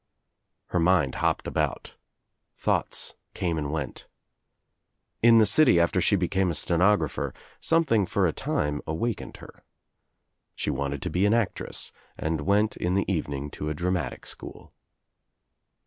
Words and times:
Her 0.69 0.79
mind 0.79 1.13
hopped 1.21 1.45
about. 1.45 1.95
Thoughts 2.57 3.13
came 3.35 3.55
and 3.59 3.71
went. 3.71 4.07
In 5.21 5.37
the 5.37 5.45
city, 5.45 5.75
sfter 5.75 6.01
she 6.01 6.15
became 6.15 6.49
a 6.49 6.55
stenographer, 6.55 7.35
something 7.59 8.07
for 8.07 8.25
a 8.25 8.33
time 8.33 8.33
IE 8.33 8.55
TRIUMPH 8.55 8.57
OF 8.57 8.65
THE 8.65 8.77
EGG 8.77 8.81
awakened 8.97 9.37
her. 9.37 9.63
She 10.55 10.69
wanted 10.71 11.03
to 11.03 11.11
be 11.11 11.27
an 11.27 11.35
actress 11.35 11.91
and 12.17 12.41
went 12.41 12.75
in 12.77 12.95
the 12.95 13.05
evening 13.07 13.51
to 13.51 13.69
a 13.69 13.75
dramatic 13.75 14.25
school. 14.25 14.73